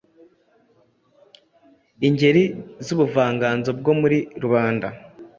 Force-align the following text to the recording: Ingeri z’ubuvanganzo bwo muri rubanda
Ingeri 2.07 2.43
z’ubuvanganzo 2.85 3.69
bwo 3.79 3.93
muri 4.01 4.17
rubanda 4.43 4.87